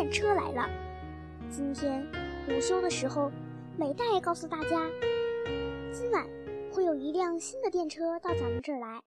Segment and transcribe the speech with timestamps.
[0.00, 0.66] 电车来了。
[1.50, 2.02] 今天
[2.48, 3.30] 午休的时候，
[3.76, 4.90] 美代告诉大家，
[5.92, 6.26] 今晚
[6.72, 9.02] 会有一辆新的电车到咱们这儿来。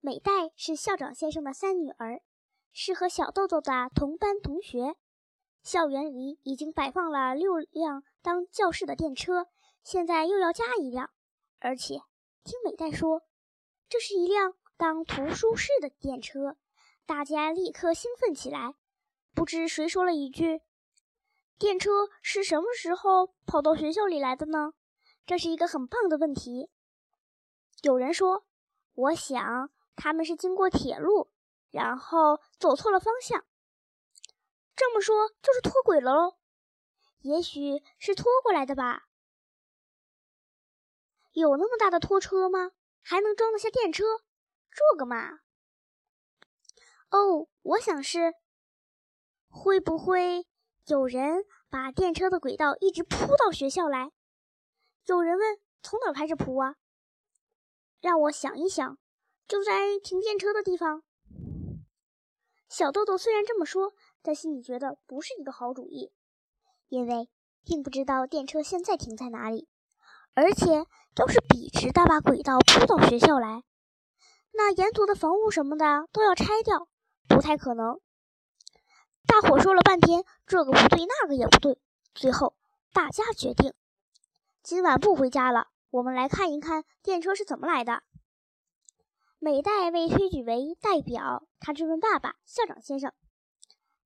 [0.00, 2.20] 美代是校长先生的三女儿，
[2.72, 4.96] 是和小豆豆的同班同学。
[5.62, 9.46] 校园里已经摆放了六辆当教室的电车，
[9.84, 11.10] 现在又要加一辆，
[11.60, 12.00] 而且
[12.42, 13.22] 听美代说，
[13.88, 16.56] 这是一辆当图书室的电车。
[17.06, 18.74] 大家立刻兴奋起来。
[19.36, 20.62] 不知谁说了一句
[21.58, 24.72] ：“电车是什么时候跑到学校里来的呢？”
[25.26, 26.70] 这是一个很棒的问题。
[27.82, 28.46] 有人说
[28.96, 31.30] ：“我想他们是经过铁路，
[31.70, 33.44] 然后走错了方向。”
[34.74, 36.38] 这么说就是脱轨了喽？
[37.20, 39.06] 也许是拖过来的吧？
[41.32, 42.72] 有那么大的拖车吗？
[43.02, 44.02] 还能装得下电车？
[44.70, 45.40] 这个嘛。
[47.10, 48.32] 哦，我想是，
[49.56, 50.46] 会不会
[50.86, 54.12] 有人把电车的轨道一直铺到学校来？
[55.06, 56.76] 有人问：“从哪开始铺啊？”
[58.00, 58.98] 让我想一想，
[59.48, 61.02] 就在停电车的地方。
[62.68, 66.12] 小豆豆虽然这么说，但心里觉得不是一个好主意，
[66.88, 67.28] 因为
[67.64, 69.68] 并不知道电车现在停在哪里，
[70.34, 73.64] 而且要是笔直的把轨道铺到学校来，
[74.52, 76.88] 那沿途的房屋什么的都要拆掉。
[77.26, 77.98] 不太可能。
[79.26, 81.78] 大伙说了半天，这个不对，那个也不对。
[82.14, 82.56] 最后，
[82.92, 83.74] 大家决定
[84.62, 85.68] 今晚不回家了。
[85.90, 88.02] 我们来看一看电车是怎么来的。
[89.38, 93.12] 美代被推举为代表，他质问爸爸：“校长先生，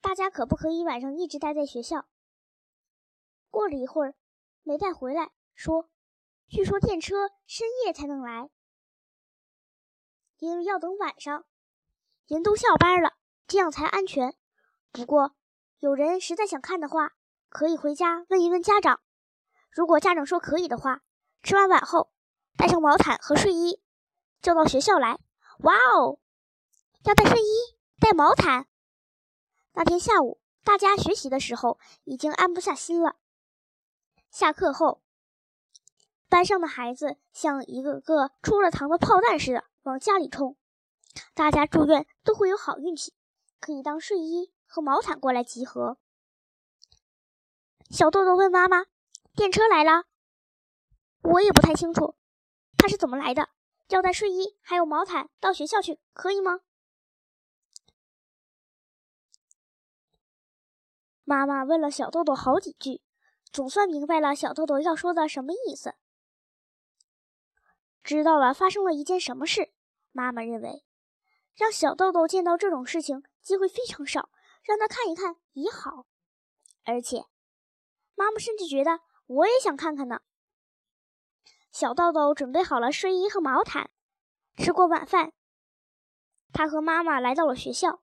[0.00, 2.06] 大家可不可以晚上一直待在学校？”
[3.50, 4.14] 过了一会儿，
[4.62, 5.90] 美代回来说
[6.48, 8.50] ：“据说电车深夜才能来，
[10.38, 11.44] 因为要等晚上。”
[12.26, 13.14] 人都下班了，
[13.46, 14.36] 这样才安全。
[14.90, 15.34] 不过，
[15.78, 17.12] 有人实在想看的话，
[17.48, 19.00] 可以回家问一问家长。
[19.70, 21.02] 如果家长说可以的话，
[21.42, 22.10] 吃完晚后
[22.56, 23.80] 带上毛毯和睡衣，
[24.40, 25.20] 就到学校来。
[25.60, 26.18] 哇哦，
[27.04, 28.66] 要带睡衣、带毛毯。
[29.72, 33.16] 那天下午，大家学习的时候已经安不下心了。
[34.30, 35.02] 下课后，
[36.28, 40.56] 班上的孩子像一个个出了膛的炮弹似的往家里冲。
[41.34, 43.14] 大家祝愿都会有好运气，
[43.60, 45.98] 可以当睡衣和毛毯过来集合。
[47.90, 48.84] 小豆豆问妈妈
[49.34, 50.04] ：“电车来了？”
[51.24, 52.16] 我也不太清楚，
[52.76, 53.48] 它是怎么来的？
[53.88, 56.60] 要带睡衣还有毛毯到学校去，可以吗？
[61.24, 63.00] 妈妈问了小豆豆好几句，
[63.50, 65.94] 总算明白了小豆豆要说的什么意思，
[68.02, 69.72] 知道了发生了一件什么事。
[70.12, 70.84] 妈妈认为。
[71.58, 74.30] 让小豆豆见到这种事情机会非常少，
[74.68, 76.04] 让他看一看也好。
[76.84, 77.24] 而且，
[78.14, 80.20] 妈妈甚至觉得我也想看看呢。
[81.72, 83.90] 小豆豆准备好了睡衣和毛毯，
[84.58, 85.32] 吃过晚饭，
[86.52, 88.02] 他和妈妈来到了学校。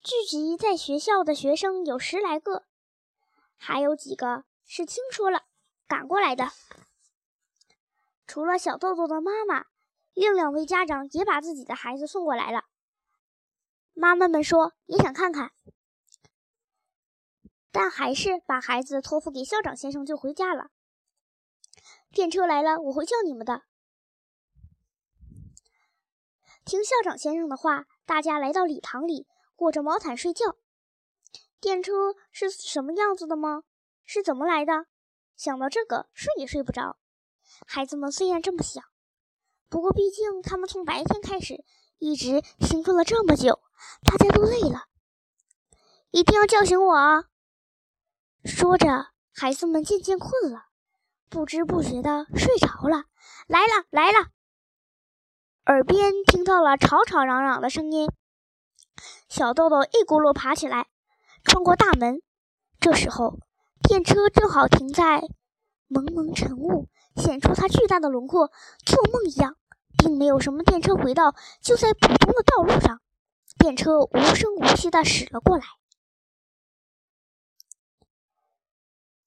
[0.00, 2.64] 聚集在学校的学生有十来个，
[3.56, 5.42] 还有几个是听说了
[5.88, 6.52] 赶过来的。
[8.28, 9.66] 除了小豆豆的妈妈。
[10.18, 12.64] 另两位家长也把自己的孩子送过来了。
[13.98, 15.52] 妈妈们说也想看看，
[17.72, 20.70] 但还是把孩子托付给校长先生就回家了。
[22.10, 23.62] 电车来了，我会叫你们的。
[26.66, 30.58] 听校长先生的话，大家来到礼堂里，裹着毛毯睡觉。
[31.58, 33.62] 电车是什么样子的吗？
[34.04, 34.84] 是怎么来的？
[35.36, 36.98] 想到这个，睡也睡不着。
[37.66, 38.84] 孩子们虽然这么想。
[39.70, 41.64] 不过，毕竟他们从白天开始
[41.96, 43.62] 一直兴奋了这么久，
[44.04, 44.84] 大家都累了，
[46.10, 47.24] 一定要叫醒我啊！
[48.44, 50.66] 说着，孩子们渐渐困了，
[51.28, 53.04] 不知不觉的睡着了。
[53.48, 54.28] 来了，来了！
[55.66, 58.08] 耳边听到了吵吵嚷嚷的声音，
[59.28, 60.86] 小豆豆一骨碌爬起来，
[61.44, 62.22] 穿过大门。
[62.78, 63.38] 这时候，
[63.82, 65.22] 电车正好停在。
[65.88, 68.50] 蒙蒙晨雾显出它巨大的轮廓，
[68.84, 69.56] 做梦一样，
[69.98, 73.00] 并没有什么电车轨道，就在普通的道路上，
[73.58, 75.64] 电车无声无息地驶了过来。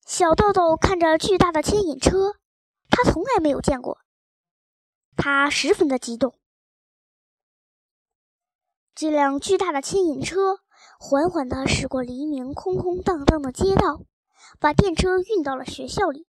[0.06, 2.34] 小豆豆看着巨大的牵引车，
[2.90, 4.00] 他从来没有见过，
[5.16, 6.38] 他十分的激动。
[8.94, 10.60] 这辆巨大的牵引车
[10.98, 14.02] 缓缓地驶过黎明空空荡荡的街道，
[14.58, 16.26] 把电车运到了学校里。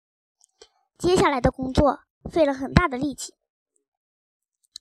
[0.97, 3.33] 接下来的工作费了很大的力气。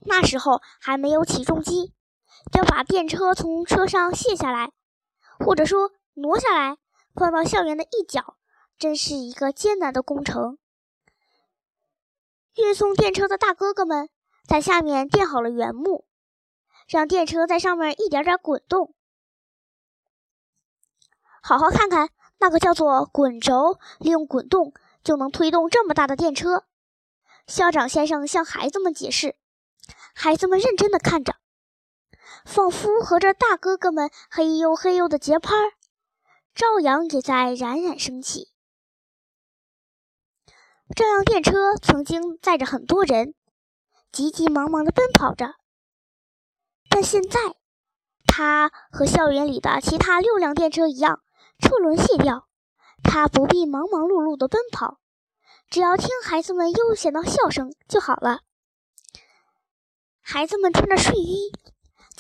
[0.01, 1.95] 那时候还没有起重机，
[2.53, 4.73] 要把电车从车上卸下来，
[5.39, 6.79] 或者说挪下来
[7.15, 8.37] 放到校园的一角，
[8.79, 10.59] 真是一个艰难的工程。
[12.57, 14.11] 运送电车的大哥哥们
[14.47, 16.05] 在下面垫好了原木，
[16.89, 18.95] 让电车在上面一点点滚动。
[21.43, 26.65] 好好看看那个叫做滚轴，利用滚动就能推动这么大的电车。
[27.47, 29.37] 校长先生向孩子们解释，
[30.15, 31.37] 孩子们认真的看着，
[32.51, 35.73] 仿佛和着大哥哥们嘿呦嘿呦的节拍，儿，
[36.53, 38.51] 朝阳也在冉冉升起。
[40.97, 43.37] 这辆电车曾经载着很多人，
[44.11, 45.55] 急急忙忙的奔跑着，
[46.89, 47.39] 但现在，
[48.27, 51.23] 它和校园里的其他六辆电车一样，
[51.61, 52.49] 车轮卸掉，
[53.05, 54.99] 它不必忙忙碌碌的奔跑。
[55.69, 58.41] 只要听孩子们悠闲的笑声就好了。
[60.21, 61.53] 孩子们穿着睡衣，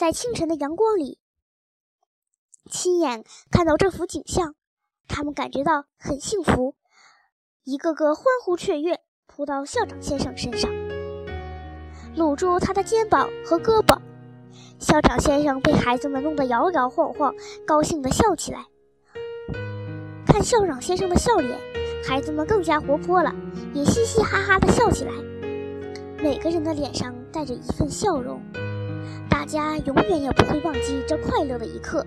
[0.01, 1.19] 在清晨的阳光里，
[2.71, 4.55] 亲眼看到这幅景象，
[5.07, 6.75] 他们感觉到很幸福，
[7.65, 10.71] 一个个欢呼雀跃，扑到校长先生身上，
[12.17, 14.01] 搂住他的肩膀和胳膊。
[14.79, 17.35] 校长先生被孩子们弄得摇摇晃晃，
[17.67, 18.65] 高兴地笑起来。
[20.25, 21.61] 看校长先生的笑脸。
[22.09, 23.31] 孩子们更加活泼了，
[23.75, 25.13] 也嘻嘻哈哈地笑起来。
[26.23, 28.41] 每个人的脸上带着一份笑容，
[29.29, 32.05] 大家永远也不会忘记这快乐的一刻。